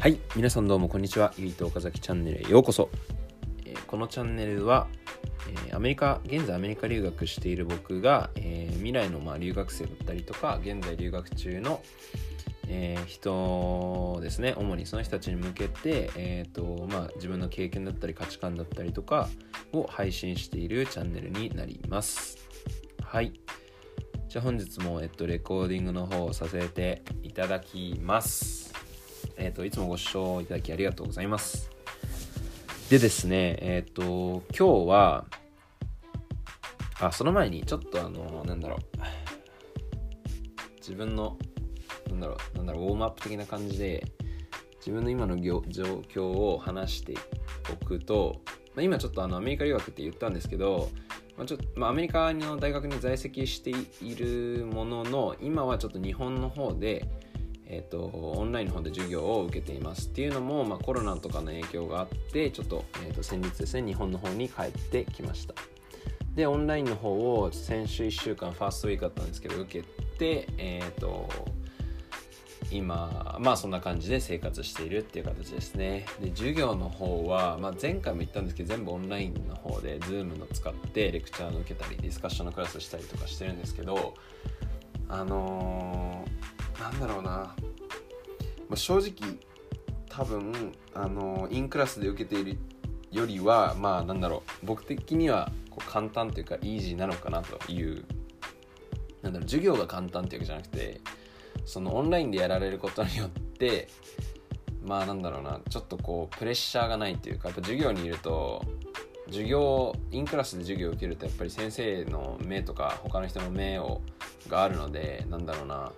[0.00, 1.34] はい皆さんどうもこんにちは。
[1.36, 2.88] ゆいと岡崎チャンネルへようこそ、
[3.66, 4.86] えーこのチャンネルは、
[5.66, 11.82] えーアメリカ現在アメリカ留学している僕が、えー未来のまあ留学生だったりとか現在留学中の、
[12.68, 14.54] え人ですね。
[14.56, 19.28] 主にその人たちに向けて、えーとまあ、自分の経験だったり価値観だったりとか
[19.74, 22.38] を配信しているチャンネルになります。
[23.02, 23.38] はい。
[24.30, 28.69] じゃあ本日も、えっと、レコーディングの方をさせていただきます。
[29.40, 31.70] えっと、いつもご視聴いただきありがとうございます。
[32.90, 35.24] でですね、えっと、今日は、
[37.00, 38.80] あ、その前にちょっとあの、なんだろう、
[40.76, 41.38] 自分の、
[42.10, 44.04] なんだろう、なんだろう、ウォームアップ的な感じで、
[44.80, 45.58] 自分の今の状
[46.08, 47.14] 況を話して
[47.72, 48.42] おくと、
[48.74, 50.90] まあ、今ちょっとあのアメリカ留学って言ったんですけど、
[51.36, 53.70] まあ、ちょっとまあ、アメリカの大学に在籍して
[54.02, 57.08] いるものの今はちょっと日本の方で、
[57.72, 65.54] えー、とオンラインの方で授業を受けていますっていうのも、まあ、コロナとかの影響があってちょっと,、えー、と先日ですね日本の方に帰ってきました。
[66.34, 69.86] でオンラインの方を先週1週間ファーストウィークだったんですけど受け
[70.18, 71.28] てえっ、と
[72.70, 76.06] 今まあそんな感じで生活しているっていう形ですね。
[76.20, 84.14] で授業の方は、まあ、前回も言ったんですけど全部オンラインの方で Zoom の使ってレクチャーの受けたりディスカッションのクラスしたりとかしてるんですけど
[85.08, 87.54] あのーなんだろうな、ま
[88.72, 89.38] あ、正直
[90.08, 92.58] 多分、あのインクラスで受けている
[93.12, 94.66] よりはまあなんだろう。
[94.66, 98.04] 僕的にはこう簡単というかイージーなのかなという。
[99.22, 101.00] なんだろう授業が簡単っていうわけじゃなくて
[101.66, 103.88] そのオンラインでやられることによって
[104.82, 105.60] まあなんだろうな。
[105.68, 108.64] ちょっとこうプレッシャーがないというかやっぱ授業にいると
[109.26, 114.00] 授業インクラスで授業を受けるとやっぱり先生の目とか他の人の目を
[114.48, 115.92] があるのでなんだろうな。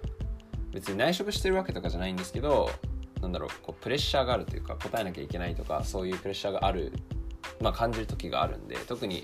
[0.73, 2.70] 別に内職してるわけとかじゃないんですけど
[3.20, 6.92] なんだろうこうプレッシャーがあるというか答えなきゃいけないとかそういうプレッシャーがある、
[7.60, 9.22] まあ、感じる時があるんで特に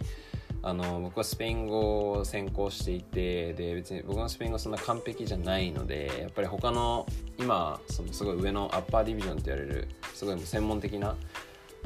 [0.63, 7.07] あの僕はスペイン語を専攻していてで別に僕のスペイン語そんな完璧じゃないのでやっぱり他の
[7.39, 11.17] 今そのすごい上のアッパーディビジョンと言われるすごい専門的な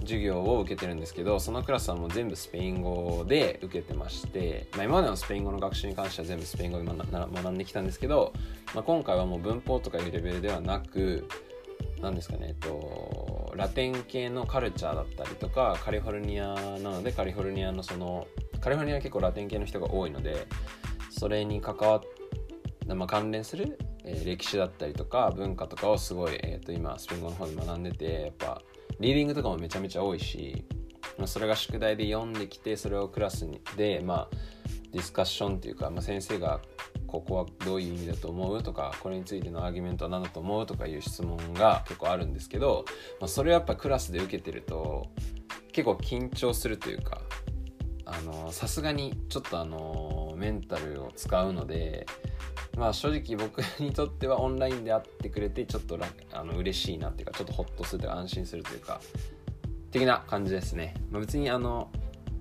[0.00, 8.32] 授業を受けてるんですけどそのクラスはもう全部スペイン語で受けてまして、まあ、今までのスペイン語の学習に関しては全部スペイン語で学な学んできたんですけど、
[8.74, 11.28] まあ、今回はもう文法とかいうレベルではなく
[12.00, 18.26] 何ですかね、えっと、ラテン系のカルチャーだったりとかカリフォルニアなのでカリフォルニアのその
[18.60, 20.48] カリフォルニアは結構ラテン系の人が多いので
[21.10, 22.00] それに関わっ
[22.94, 28.60] まあ、関連する、えー歴史だったりとか文化とかをすごい、えー、と今スペイン語の方で学んでてやっぱ
[29.00, 30.64] リーディングとかもめちゃめちゃ多いし
[31.18, 34.36] まあそれが宿題で読んできてそれをクラスでまあ
[34.92, 36.60] ディスカッションっていうか、まあ、先生が
[37.06, 42.84] ここはどういう意味だと思うとかこれについてのアーギュメントは何だと思うとかいう質問が結構あるんですけど、
[43.20, 45.08] まあ、それをやっぱクラスで受けてると
[45.72, 47.22] 結構緊張するというか
[48.50, 52.06] さすがにちょっとあのメンタルを使うので
[52.76, 55.98] まあ正直僕にとってはオンラインで会ってくれてちょっと
[56.32, 59.00] あの嬉しいなっていうかちょっとホッとするというか安心するというか
[59.90, 61.90] 的な感じですね、まあ、別にあの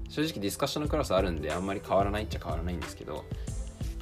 [0.10, 3.26] 正直ディスカッションのクラスあるんであんまり変わらないっちゃ変わらないんですけど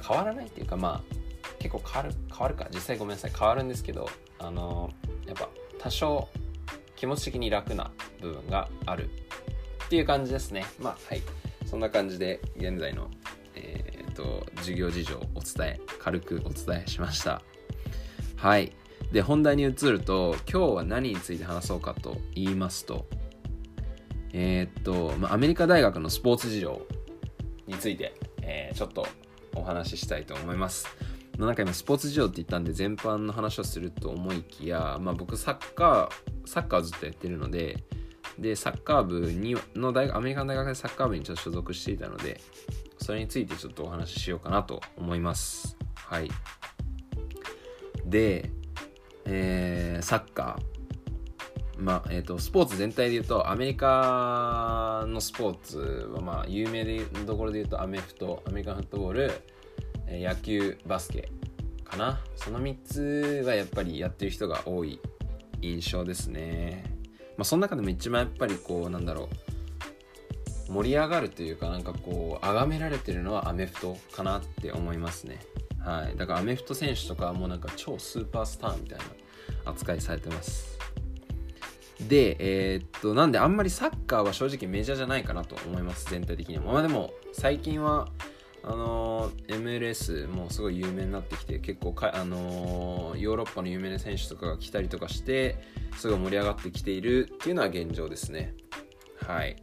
[0.06, 1.20] 変わらないっていうかまあ
[1.58, 2.66] 結構変わる変わるか。
[2.72, 3.32] 実際ごめんなさい。
[3.38, 4.08] 変わるんですけど
[4.38, 4.90] あの
[5.26, 5.48] やっぱ
[5.78, 6.28] 多少
[6.96, 7.90] 気持ち的に楽な
[8.20, 9.10] 部分がある
[9.84, 10.64] っていう感じですね。
[10.80, 11.22] まあはい。
[11.66, 13.08] そんな感じで現在の、
[14.20, 17.40] と授業事情をお伝え軽くお伝えしました。
[18.36, 18.72] はい。
[19.12, 23.06] で本題に移ると今日は何について話そうかと言いますと
[24.32, 26.80] えーっと、ま、アメリカ大学のスポーツ事情
[27.66, 29.06] について、えーちょっと
[29.56, 30.86] お話ししたいと思います。
[31.36, 37.82] なんか今スポーツ事情って言ったんで全般の話をすると思いきや、まあ、僕サッカーサッカーずっとやってるので
[38.38, 42.40] でサッカー部にの大学アメリカの大学でサッカー部にちょっと所属していたので
[43.10, 45.76] それについてちょっとお話ししようかなと思います。
[45.96, 46.30] はい。
[48.06, 48.52] で、
[49.24, 51.82] えーサッカー。
[51.82, 59.32] まあえー、とスポーツ全体で言うとアメリカのスポーツはまあ有名でところで言うとアメフトアメリカンフットボール
[60.08, 61.32] 野球バスケ
[61.82, 62.20] かな。
[62.36, 65.00] その3つがやっぱりやってる人が多い
[65.62, 66.84] 印象ですね。
[67.36, 69.49] まあその中でも一番やっぱりこうなんだろう。
[70.70, 75.40] 盛り上がるというかなんかこう崇められてるのはアメフトかなって思いますね。
[75.80, 76.16] はい。
[76.16, 79.04] だからアメフト選手とかはもうなんか超スーパースターみたいな
[79.70, 80.78] 扱いされてます。
[82.08, 88.08] でえーっとなんであんまりサッカーは正直メジャーじゃないかなと思います全体的にはまあでも最近は
[88.62, 95.58] あの MLS もすごい有名になってきて結構か、あのヨーロッパの有名な選手とかが来たりとかして
[95.96, 98.54] すごい盛り上がってきているっていうのは現状ですね。
[99.26, 99.56] はい。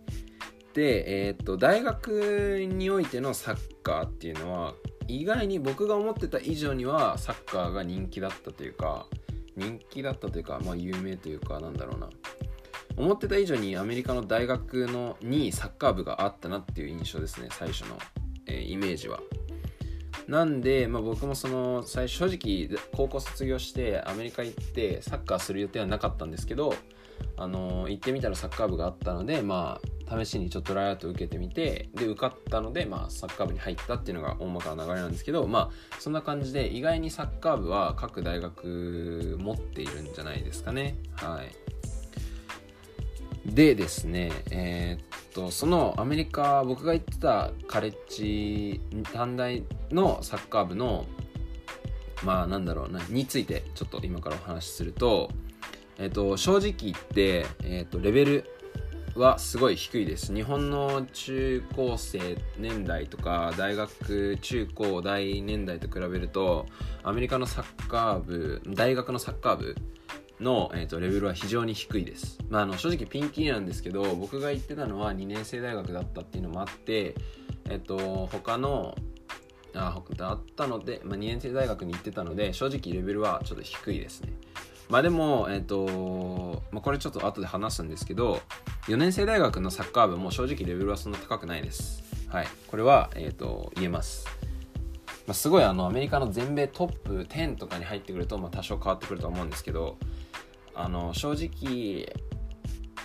[0.77, 4.75] で、えー、っと大学においてのサッカーっていうのは
[5.07, 9.07] 意外に僕が思ってた以上にはサッカーが人気だったというか
[9.55, 12.09] 人気だったというか、まあ、有名というかなんだろうな
[12.95, 17.97] 思ってた以上にアメリカの大学のにサッカー部があったなっていう印象ですね最初の
[18.47, 19.19] えー、イメージは。
[20.27, 26.73] なんで、まあ、僕もその最初正直高校卒業してアメリカ行ってサッカーする予定はなかったんですけど、
[27.37, 40.95] あのー、行ってみたらサッカー部があったので、まあ、試しにちょっとライアウト受けてみてで受かったので、まあ、サッカー部に入ったっていうのが大まかな流れなんですけど、まあ、そんな感じで意外にサッカー部は各大学持っているんじゃないですかね。
[41.15, 41.77] はい
[43.45, 48.81] でですね、えー、っと、そのアメリカ、僕が行ってたカレッジ、
[49.13, 51.05] 短大のサッカー部の、
[52.23, 55.29] まあなんだろうな、についてちょっと今からお話しすると、
[55.97, 58.49] え、っと、正直言って、え、っと、レベル
[59.17, 60.33] はすごい低いです。
[60.33, 66.65] 日本の中高生年代とか大学中高大年代と比べると
[67.03, 69.75] アメリカのサッカー部大学のサッカー部
[70.39, 77.15] の、えーと、レベルは非常に低いです、まあ、あの正直ピンキーなんですけど僕が行ってたのは2年生大学だったっていうのもあって、
[77.69, 78.95] えっ、ー、と他の
[79.73, 84.33] あだったので、まあ、2年生大学に行ってたので正直レベルはちょっと低いですね
[84.89, 88.41] まあでも、えっ、ー、とまあ、これちょっと後で話すんですけど
[88.87, 92.03] 4年生大学のサッカー部も正直レベルはそんな高くないです。
[92.29, 92.47] はい。
[92.67, 94.25] これは、えーと言えます。
[95.27, 99.97] まあ、すごいあのアメリカの全米トップ10とかに入ってくると、まあ、多少変わってくると思うんですけど
[100.73, 102.13] あの正直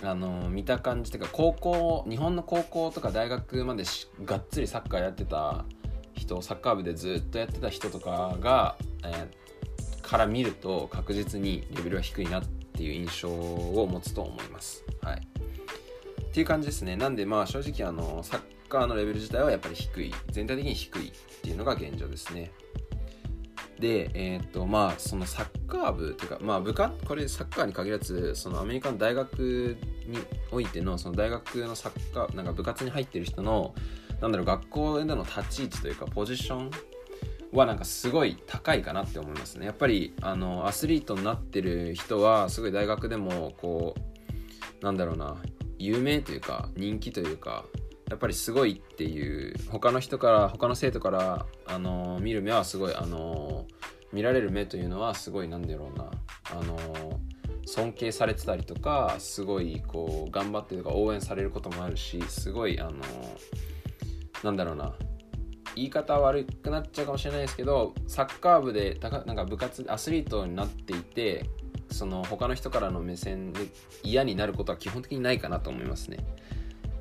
[0.09, 3.83] あの見た感じというか高校日本の高校とか大学まで
[4.25, 5.65] がっつりサッカーやってた
[6.15, 9.42] 人サッカー部でずっとやってた人とかが、えー、
[10.13, 14.85] から見ると確実にレベルは低いなっていう印象を持つと思います。
[15.01, 15.27] はい、
[16.21, 16.97] っていう感じですね。
[16.97, 22.51] なんでまあ正直あのサッカーのレベル自体はやっぱり低い全体的に低いっていうのが現状ですね。
[23.79, 30.19] で、えー、っとまあそのサッカー部というかまあ部下これサッカーに限らずそのアメリカの大学に
[30.51, 33.75] おいてのその大学のサッカーなんか部活に入ってる人の
[34.21, 36.71] なんだろう学校での立ち位置というかポジション
[37.53, 39.67] はなんかすごい高いかなって思いますね。
[39.67, 43.95] やっぱりあのアスリートになってる人はすごい大学でもこ
[44.81, 45.37] うなんだろうな
[45.79, 47.65] 有名というか人気というか
[48.09, 53.67] やっぱりすごいっていう他の人から他の生徒からあの見る目はすごいあの
[54.13, 56.11] 見られる目というのはすごいなんだろうな
[56.51, 57.21] あの
[57.67, 62.93] 尊敬されてたりとかすごいこう頑張ってとか応援されることもあるしすごいあの
[64.43, 64.95] なんだろうな
[65.75, 71.47] 言い方悪くなっちゃうかもしれないですけどサッカー部でなんか部活アスリートになっていて
[71.91, 73.61] その他の人からの目線で
[74.03, 76.19] 嫌になることは基本的にないかなと思いますね。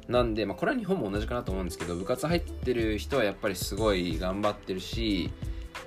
[0.07, 5.31] なんで、まあ、これは日本も同じかなと思うんですけど部活入ってる人はやっぱりすごい頑張ってるし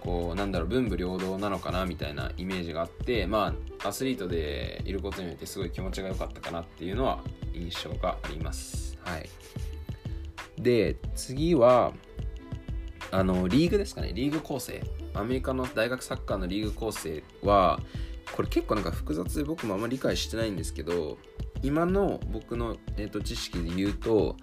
[0.00, 7.20] こうなんだろう文武両道なのかなみたいなイメージがあってまあアスリートでいることによってすごい気持ちが良かったかなっていうのは
[7.52, 9.28] 印象がありますはい
[10.58, 11.92] で次は
[13.10, 14.12] あのリーグですかね。
[14.12, 14.82] リーグ構成。
[15.14, 17.80] アメリカの大学サッカーのリーグ構成は
[18.32, 21.18] これ結構なんか複雑で僕もあんまり理解してないんですけど
[21.62, 24.36] 今の僕の、えーと、知識で言うと、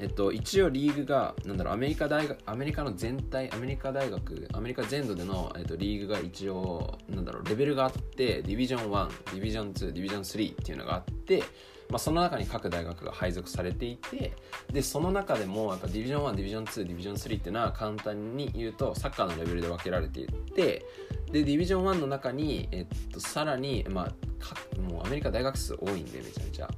[0.00, 11.42] えっと、一応リーグが、なんだろう、アメリカ大学、アメリカの全体、アメリカ大学、アメリカ全土での、えっと、リーグが一応、なんだろう、レベルがあって、ディビジョン1、ディビジョン2、ディビジョン3っていうのがあって、
[11.88, 14.32] まあ、その中に各大学が配属されていて、
[14.72, 20.84] で、その中でも、やっぱディビジョン1、ディビジョン2、ディビジョン3っていうのは簡単に言うと、サッカーのレベルで分けられていて、
[21.32, 26.68] で、ディビジョン1の中に、えっと、さらに、まあ、もうアメリカ大学数多いんでめちゃめちゃ、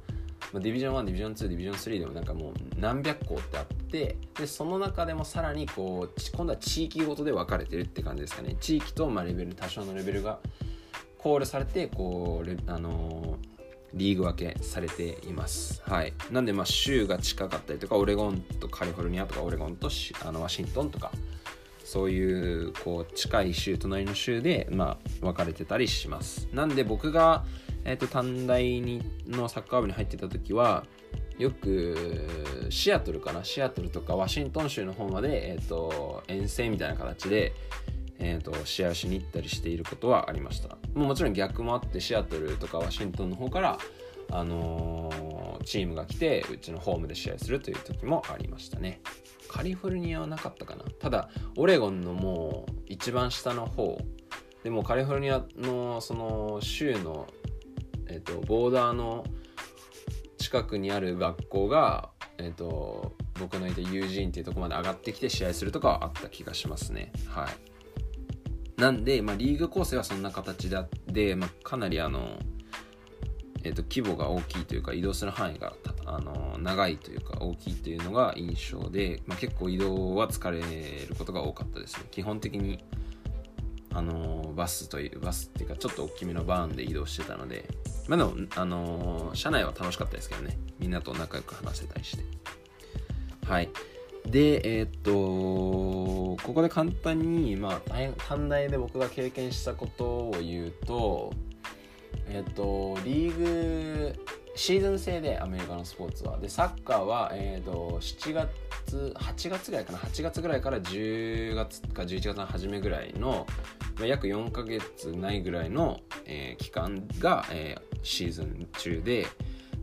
[0.53, 8.55] まあ、ディビジョン1ディビジョン2ディビジョン3でもなんかもう何百校ってあってでその中でもさらにこう今度は地域ごとで分かれてるって感じですかね。
[8.59, 10.39] 地域とまあレベル多少のレベルが
[11.17, 13.58] コールされてこうあのー
[13.93, 15.81] リーグ分けされています。
[15.85, 16.13] はい。
[16.31, 19.89] なんで、まあ、州が近かったりとか、オレゴンとカリフォルニアとか、オレゴンと
[20.25, 21.11] あのワシントンとか、
[21.83, 27.45] そういうこう近い州隣の州で、まあ、分かれてたりしますなんで僕が、
[27.83, 30.85] えーと、短大にのサッカー部に入ってた時は
[31.39, 32.27] よく
[32.69, 33.43] シアトルかな？
[33.43, 37.53] シアトルとかワシントン州の方まで、えーと、遠征みたいな形で、
[38.19, 40.77] えーと、と試合しに行ったりしていることはありました。
[40.93, 43.77] ももちろん逆もあってシアトルとかワシントンの方から
[44.31, 49.01] あのー、チームが来てうちのホームで試合するという時もありましたね。
[49.47, 50.83] カリフォルニアはなかったかな。
[50.99, 53.97] ただオレゴンのもう一番下の方
[54.63, 57.27] でもカリフォルニアのその州の、
[58.07, 59.25] えっと、ボーダーの
[60.37, 67.11] 近くにある学校が、えっと、僕のいた友人っていうとこまで上がってきて試合するとかはあった気がしますね。
[67.27, 67.68] はい。
[68.79, 72.39] なんで、まあ、リーグ構成はそんな形であって、まあ、かなりあの
[73.63, 75.73] えーと、規模が大きいというか移動する範囲が
[76.05, 80.59] あの長いというか大きいというのが印象で、まあ、結構移動は疲れ
[81.07, 82.05] ることが多かったですね。
[82.09, 82.83] 基本的に
[83.93, 87.67] あのバスというバスっていうかちょっと大きめのバーンで移動してたので
[88.07, 90.57] まあでもあの車内は楽しかったですけどね。
[90.79, 92.23] みんなと仲良く話せたりして。
[93.45, 93.69] はい。
[94.29, 95.11] でえー、っと
[96.43, 97.95] ここで簡単にまあ
[98.27, 101.31] 短大で僕が経験したことを言うと
[102.31, 104.13] えっと、リーグ
[104.55, 106.37] シーズン制でアメリカのスポーツは。
[106.37, 109.97] でサッカーは、えーと、7月8月ぐらいかな。
[109.97, 113.47] 8月ぐらいから10月か11月の初めぐらいの、
[113.97, 119.25] まあ、約4ヶ月ないぐらいの、えー、期間が、えー、シーズン中で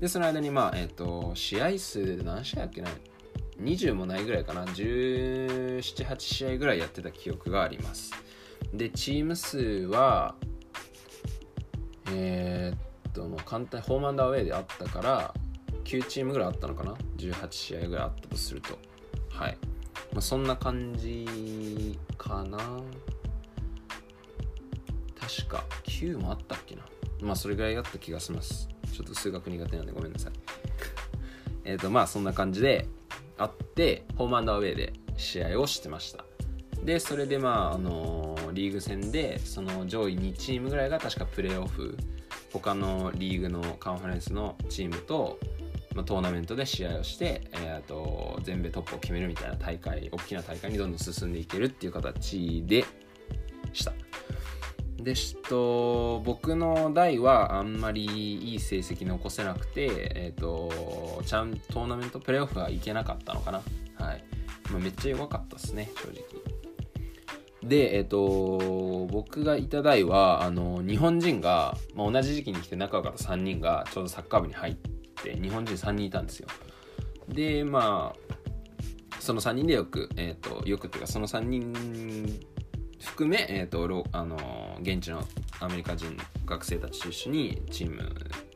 [0.00, 2.90] でその間に、まあえーと、試合数で何試合やっけな。
[2.90, 2.92] い
[3.60, 4.64] 20もないぐらいかな。
[4.64, 8.12] 1718試合ぐらいやってた記憶があります。
[8.72, 10.34] でチーム数は
[12.10, 15.34] えー、っともう簡単ホームアンダーウェイであったから
[15.84, 18.78] 9チームぐらいあったのかな？18試合ぐらいあったとすると。
[19.30, 19.58] はい、
[20.12, 22.58] まあ、そんな感じかな。
[25.20, 26.82] 確か9もあったっけな。
[27.20, 28.68] まあそれぐらいあった気がします。
[28.92, 30.32] ちょっと数学苦手なんでごめんなさい。
[31.64, 32.86] えっとまあそんな感じで
[33.38, 36.24] あってホームアンダーウェイで試合をしてました。
[36.84, 41.96] でそれでまああのリーグ戦でその上位2チームぐらいが確かプレーオフ
[42.52, 45.38] 他のリーグのカンファレンスのチームと、
[45.94, 52.84] まあ、トーナメントで試合をして、えーと、全米トップを決めるみたいな大会大きな大会にどんどん進んでいけるっていう形で
[53.72, 53.92] した。
[55.06, 55.14] で
[55.48, 63.62] と僕の代はあんまりいい成績残せなくて、えーと、ちゃんトーナメントプレーオフはいけなかったのかな。
[64.04, 64.24] はい、
[64.68, 66.24] まあ、めっちゃ弱かったですね正直。
[67.62, 76.48] で、えっ、ー、と、僕がいた代は、あの、日本人が、まあ、同じ時期に来て仲良かった3人がちょうどサッカー部に入って、日本人3人いたんですよ。
[77.28, 78.36] で、まあ、
[79.20, 81.72] その3人でよく、えっ、ー、と、よくっていうか、その3人
[83.06, 85.24] 含め、え、ー、と、あの、現地の
[85.60, 88.14] アメリカ人学生たちと一緒にチーム、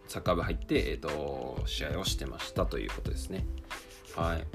[0.08, 3.46] サッカー部入って、えっ、と、試合をしてましたということですね。
[4.14, 4.46] はい。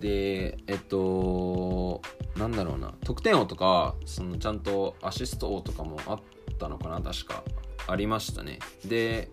[0.00, 2.00] で、えっと、
[2.36, 6.20] なんだろうな、得点王とか、そのちゃんとアシスト王とかもあっ
[6.58, 7.44] たのかな、確か。
[7.86, 8.58] ありましたね。
[8.84, 9.30] で、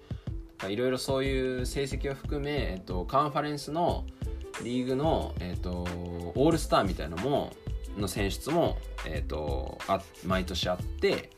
[0.67, 4.05] いろいろそういう成績を含め、えっと、カンファレンスの
[4.63, 7.53] リーグの、えっと、オールスターみたいなのも、
[7.98, 11.30] の選出も、えっと、あ毎年あって、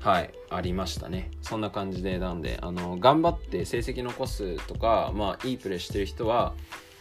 [0.00, 1.30] はい、ありましたね。
[1.42, 6.54] そんな感じで、なんで、あの、頑張って成績残すとか、まあ、いいプレーしてる人は、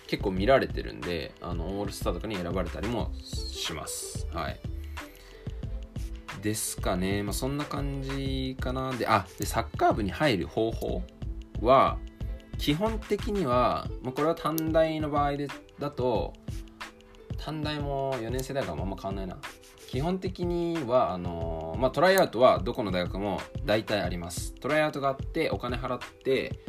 [0.08, 4.26] 結構見られてるんであのオールスターとかに選ばれたりもします。
[4.34, 4.60] はい。
[6.42, 7.24] ですかね。
[7.24, 8.92] まあそんな感じかな。
[8.94, 11.04] であでサッカー部に入る方法
[11.62, 11.98] は
[12.58, 15.48] 基本的には、まあ、これは短大の場合で
[15.78, 16.34] だと
[17.38, 19.38] 短大も4年生大学はあんま変わんないな。
[19.88, 24.54] 基本的にはあのまあ、トライアウトはどこの大学も大体あります。
[24.56, 26.60] トライアウトがあってお金払って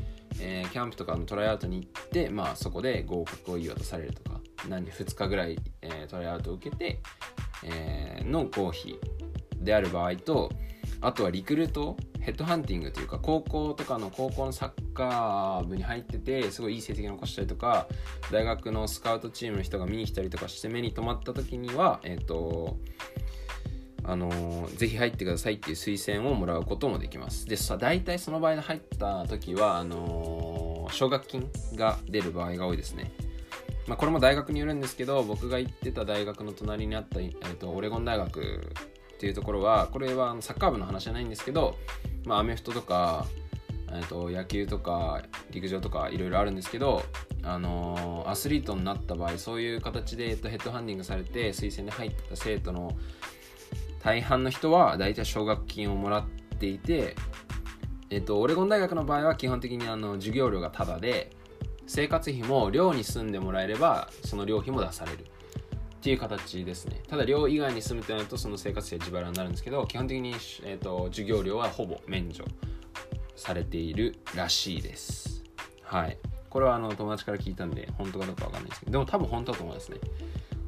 [0.40, 7.00] えー、キャンプとかのトライアウトに行って、まあ、そこで合格を言い渡されるとか何2日ぐらい、えー、トライアウトを受けて、
[7.64, 8.98] えー、の合否
[9.56, 10.50] である場合と
[11.00, 17.87] あとはリクルートヘッドハンティングというか高校とかの高校のサッカー部に入っててすごいいい成績残したりとか
[18.33, 22.76] 大学のスカウトチームの人が見に来たりとかして目に留まった時にはえっ、ー、と
[24.09, 27.45] あのー、ぜひ入ってくださいっていう推薦をもらうこともできます。
[27.45, 33.12] で、さ、大体その場合で入った時は、あのー、奨学金が出る場合が多いですね。
[33.87, 38.73] まあ、これも大学によるんですけど、僕が行ってた大学の隣にあった、えーと、オレゴン大学
[39.18, 41.76] っていうところは、これはサッカー部の話じゃないんですけど、
[42.25, 43.26] まあ、アメフトとか、
[43.90, 47.02] えーと、野球とか陸上とかいろいろあるんですけど、
[47.42, 52.96] あのー、アスリートになった場合そういう形で、えーとヘッドハンディングされて推薦で入った生徒の
[54.04, 56.26] 大半の人は大体奨学金をもらっ
[56.58, 57.16] ていて、
[58.10, 61.30] えっと、オレゴン大学の場合は基本的にあの授業料がタダで
[61.87, 65.25] 生活費も寮に住んでもらえればその寮費も出される。
[65.99, 67.02] っていう形ですね。
[67.09, 72.45] ただ寮以外に住むとなるとその生活費は自腹になるんですけど基本的に、えっと、授業料はほぼ免除
[73.35, 75.43] されているらしいです。
[75.83, 76.17] はい。
[76.50, 79.99] これはあの友達から聞いたんで本当かどうかわかんないですけどでも多分本当だと思いますね。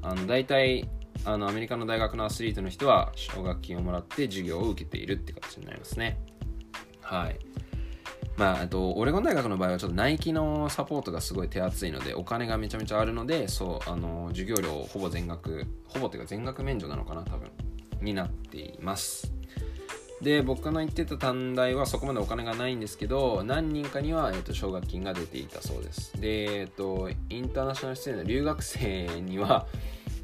[0.02, 0.88] あの大体
[1.24, 6.18] あのアメリカの大学のアスリートの人は奨学金をもらって授業を受けているって形になりますね。
[7.00, 7.38] はい。
[8.40, 17.50] まあ、あとオレゴン大学の場合はちょっとナイキのサポートがすごい手厚いのでお金がめちゃめちゃあるのでそうあの授業料ほぼ全額ほぼっていうか全額免除なのかな多分
[18.00, 19.30] になっています。
[20.22, 26.18] で僕の言ってた短大はそこまでお金がないんですけど何人かには、えーと、奨学金が出ていたそうです。
[26.18, 29.66] で、えーと、インターナショナル出演の留学生には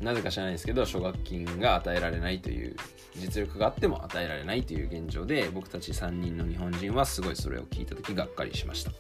[0.00, 2.76] なぜか知らないですけど奨学金が与えられないという
[3.16, 8.92] 実力があっても与えられないという現状で僕たち3人の日本人はすごいそれを聞いた時がっかりしました。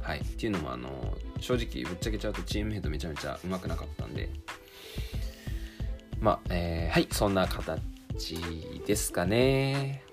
[0.00, 0.20] はい。
[0.20, 4.30] っていうのもあの正直ぶっちゃけちゃうとチームメイトめちゃめちゃうまくなかったんで。
[6.20, 7.08] まあ、えー、はい。
[7.10, 8.38] そんな形
[8.86, 10.04] ですかね。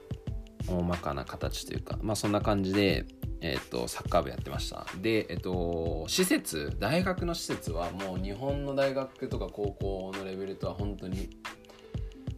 [0.67, 1.97] 大まかな形というか。
[2.01, 3.05] まあそんな感じで
[3.41, 4.85] えっ、とサッカー部やってました。
[5.01, 11.29] でえっ、と施設大学の施設はもう日本の大学とか高校のレベルとは本当に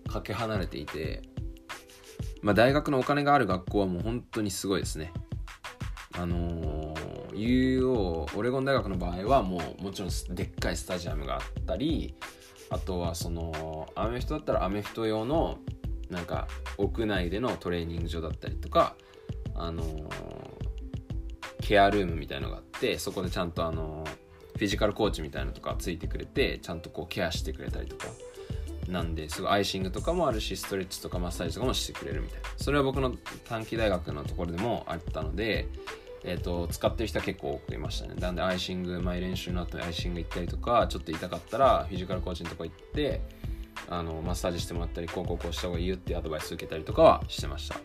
[0.07, 1.21] かけ離れていて
[2.41, 5.11] まあ大学のお金がある学校はもう本当にすごいですね。
[6.17, 12.15] あのー、UO オレゴン大学の場合はもうもちろんでっかいスタジアムがあったり
[12.69, 15.57] あとはそのアメフトだったらアメフト用の
[16.09, 18.95] なんか屋内でのトレーニング場だったりとか
[19.55, 20.50] あのー、
[21.61, 24.05] ケアルームみたいのがあってそこでちゃんとあの、
[24.55, 28.07] フィジカルコーチみたいのとかついてくれてちゃんとこうケアしてくれたりとか。
[28.87, 32.49] なんですごいアイシングとかもあるしストレッチとかマッサージとかもしてくれるみたいな。
[32.57, 33.15] それは僕の
[33.47, 35.69] 短期大学のところでもあったので
[36.23, 38.15] えーと、使ってる人は結構多くいましたね。
[38.15, 43.21] なんでアイシング毎練習の後にアイシング行ったりとかちょっと痛かったらフィジカルコーチのとこ行って
[43.89, 47.75] あのマッサージしてもらったりこうこうこうした方がいいよってアドバイス受けたりとかはしてました。
[47.75, 47.81] な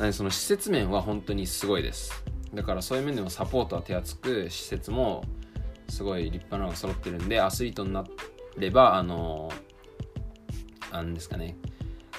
[0.00, 2.22] のでその施設面は本当にすごいです。
[2.54, 5.24] だからそういう面でもサポートは手厚く施設も
[5.88, 8.04] すごい立派なのが揃ってるんでアスリートにな
[8.56, 9.50] ればあの
[10.92, 11.56] なんですかね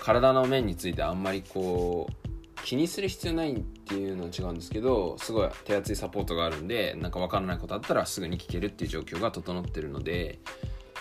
[0.02, 10.40] 体の面についてあんまりこう気にする必要ないっていうのは違うんですけどすごい手厚いサポートがあるんでなんか分からないことあったらすぐに聞けるっていう状況が整ってるので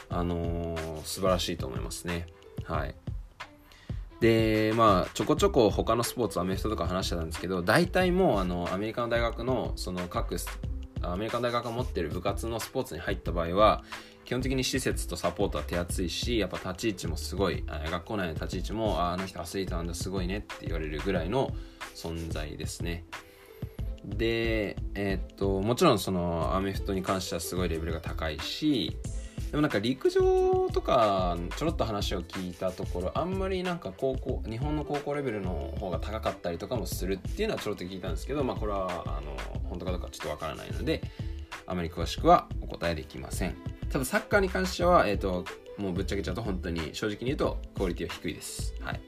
[0.09, 2.27] あのー、素晴らしいと思いますね。
[2.65, 2.95] はい。
[4.21, 10.37] でまあちょこちょこ他のスポーツアメフトとか話してたんですけど大体もうあのアメリカの大学のその各
[11.03, 13.85] アメリカの大学が持ってる部活のスポーツに入った場合は
[14.25, 21.51] 基本的に施設とサポートは手厚いしやっぱ立ち位置もすごい学校内の立ち位置もあの人アスリートなんだすごいねって言われるぐらいの
[21.95, 23.05] 存在ですね。
[24.05, 28.97] でえー、っともちろんそのアメフトに関してはすごいレベルが高いし
[29.51, 39.35] でもなんか陸上とかちょろっと話を聞いたところあんまりなんか高校日本の高校レベルの方が高かったりとかもするっていうのはちょろっと聞いたんですけどまあこれはあの
[39.69, 41.03] 本当かどうかちょっとわからないので
[41.67, 43.57] あまり詳しくはお答えできません
[43.91, 45.45] 多分サッカーに関しては、えっ、ー、と、
[45.79, 48.75] もうぶっちゃけちゃうと本当に正直に言うとクオリティは低いです。
[48.81, 49.01] はい。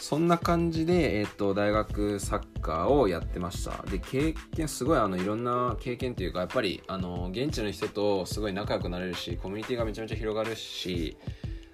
[0.00, 3.82] そんな感じで、えっ、と、大学サッカーをやってました。
[3.90, 11.16] で、経験、すごいあの、いろんな経験というか、やっぱり、あの、現地の人とすごい仲良くなれるし、コミュニティがめちゃめちゃ広がるし、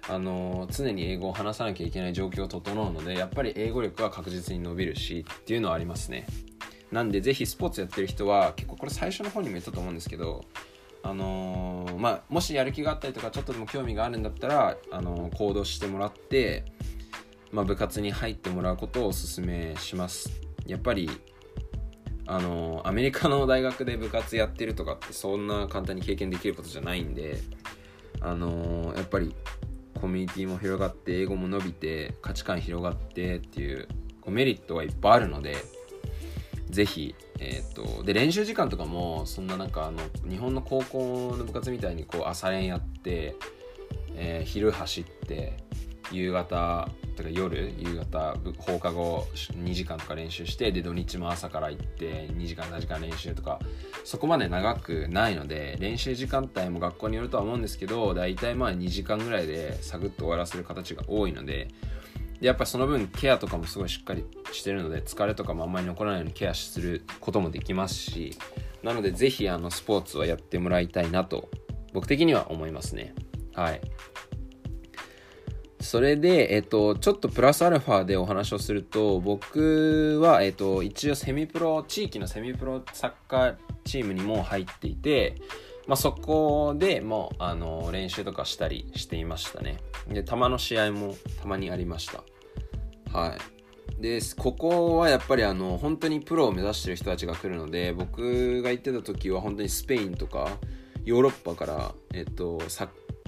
[0.07, 6.27] あの常に英語を話さなきゃいけない状況が整うのでやっぱり英語力は確実に伸びるしっていうのはありますね
[6.91, 10.45] なんでぜひスポーツやってる人は結構これ最初の方にも言ったと思うんですけど
[11.01, 16.65] あのー、まあ、もしやる気があったりとかちょっとでも興味があるんだったら、あのー、行動してもらって、
[17.55, 20.29] まあ、部活に入ってもらうことをお勧めします。
[20.67, 21.09] やっぱり
[22.27, 27.39] あの、アメリカの大学で部活やってるとかってそんな簡単に経験できることじゃないんで
[28.19, 29.35] あのやっぱり
[30.01, 33.87] コミュニティも広がって英語も伸びて価値観広がってっていう
[34.19, 35.55] こうメリットはいっぱいあるので
[36.69, 43.35] ぜひ、えーと、で練習時間とかもそんななんかあの日本の高校の部活みたいにこう朝練やって、
[44.15, 45.57] えー、昼走って
[46.11, 53.59] 夕方とか夜夕方放課後2時間とか練習してで土日も朝から行って2時間3時間練習とか
[54.03, 61.69] そこまで長くないので練習時間帯も学校によるとは思うんですけど大体まあ2時間ぐらいでサクッと終わらせる形が多いので
[62.39, 68.37] でやっぱその分ケアとかもすごいしっかりしてるので疲れとかもあんまり残らないようにケアすることもできますし
[68.83, 71.49] なのでぜひあのスポーツはやってもらいたいなと
[71.95, 73.15] 僕的には思いますね。
[73.53, 73.81] はい。
[75.85, 85.35] それで、えっと、ちょっとプラスアルファでお話をすると僕は、えっと、一応セミプロ地域のセミプロサッカーチームにも入っていて
[85.87, 89.77] まあ、そこでもうあの練習とかしたりしていましたね。
[90.07, 92.23] で球の試合もたまにありました。
[93.17, 94.01] はい。
[94.01, 100.57] でここはやっぱりあの本当にプロを目指してる人たちが来るので僕が行ってた時は本当にスペインとか
[101.05, 102.57] ヨーロッパから、えっと、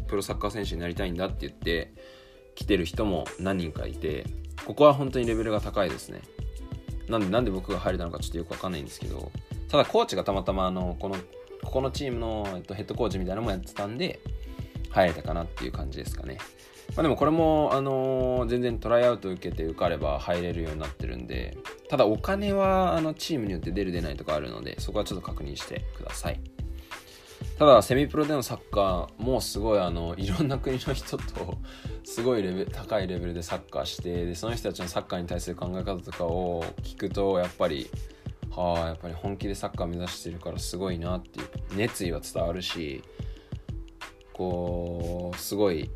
[0.08, 1.94] プロサッカー選手になりたいんだって言って
[2.58, 4.26] 来てる人も何人かいて
[4.66, 6.22] ここは本当にレベルが高いですね。
[7.08, 9.32] なんでなんで僕が入れたのかちょっとよくわかんないんですけど
[9.70, 11.16] ただコーチがたまたまあのこの
[11.64, 14.20] ここのチームの、えっと、ヘッドコーチみたいなのもやってたんで
[14.90, 16.38] 入れたかなっていう感じですかね。
[16.96, 21.58] まあ、でもこれも、あのー、全然トライアウト受けて受かれば入れるようになってるんで
[21.90, 26.40] ただお金はあのチームによって出る出ないとかあるのでそこはちょっと確認してください。
[27.58, 31.58] ただセミプロでのサッカーもすごいあのいろんな国の人と
[32.04, 37.90] すごいレベ高いレベルでサッカーしてでその人たちのサッカーに対する考え方とかを聞くとやっぱり
[38.52, 43.04] はあやっぱり本気でサッカー目指してるからすごいなっていう熱意は伝わるし
[44.34, 45.90] こうすごい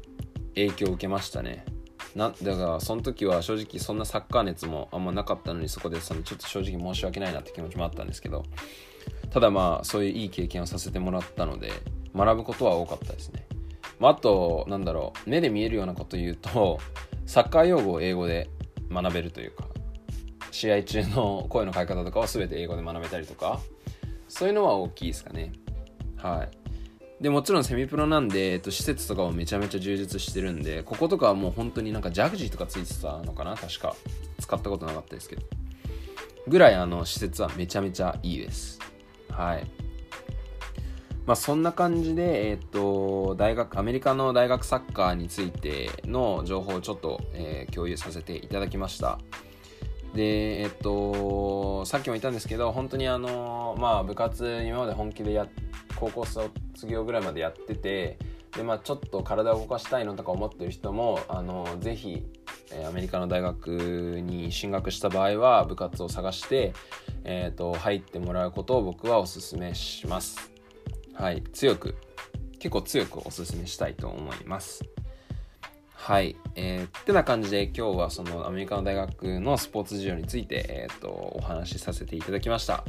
[0.55, 1.63] 影響を受けましたね。
[2.15, 8.43] なだからその時は正直そんなサッカー熱もあんまなかったのにそこでそのちょっと正直申し訳ないなって気持ちもあったんですけど
[9.31, 11.71] ただまあそういういい経験をさせてもらったので
[12.15, 13.47] 学ぶことは多かったですね、
[13.99, 16.79] まあ、あとなんだろう目で見えるようなこと言うと
[17.25, 18.49] サッカー用語を英語で
[18.91, 19.65] 学べるというか
[20.51, 23.59] 試合中の声の変え方とかは全て英語で学べたりとか
[24.27, 25.51] そういうのは大きいですかね。
[26.15, 26.49] はい。
[27.21, 33.95] でもちろんセミプロなんで、えっと、施設とかもめちゃめちゃ充実してるんでこことかはもう本当になんかジャグジーとかついてたのかな確か。
[34.39, 35.43] 使ったことなかったですけど。
[36.47, 38.79] ぐらいあの施設はめちゃめちゃいいです。
[39.41, 39.65] はい。
[41.25, 49.19] まあそんな感じでえっと大学アメリカの大学サッカーについての情報をちょっと、えー、共有させていただきました。
[50.13, 55.47] でえっとさっきも言ったんですけど本当にあのまあ部活今まで本気でや
[55.95, 56.51] 高校卒
[56.87, 58.17] 業ぐらいまでやってて
[58.55, 62.23] で、まあ、ちょっと体を動かしたいのとか思ってる人もあのぜひ
[62.73, 66.73] えアメリカの大学に進学した場合は部活を探して、
[67.23, 70.51] えーと、入ってもらうことを僕はおすすめします。
[71.13, 71.95] はい、強く
[72.59, 74.83] 結構強くおすすめしたいと思います。
[75.93, 76.35] はい。
[76.55, 82.83] えー、ってな感じで今日はそのアメリカの大学のスポーツ事情について、えーと、お話しさせていただきました。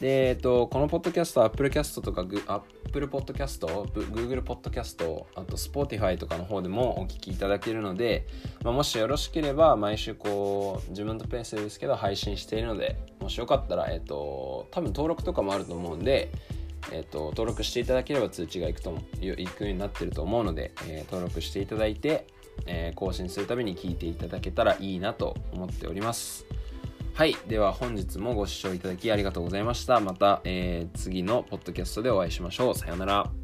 [0.00, 8.26] で、えっ、と、このポッドキャスト、Apple Cast とか、Apple Podcast、Google Podcast、あと Spotify とかの方でもお聞きいただけるので、
[8.64, 16.32] まあ、もしよろしければ毎週こう、自分のペースですけど配信しているので、もしよかったら、えっ、と、多分登録とかもあると思うんで、
[16.90, 22.26] えーと、登録していただければ通知がいくといくようになってると思うので、えー、登録していただいて、
[22.66, 26.44] えー、更新するために聞いていただけたらいいなと思っております。
[27.14, 30.00] はいでは本日もご視聴いただきありがとうございました。
[30.00, 32.74] また、えー、次のポッドキャストでお会いしましょう。
[32.74, 33.41] さようなら。